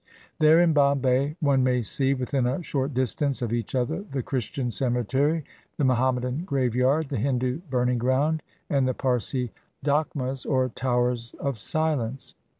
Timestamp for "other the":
3.75-4.23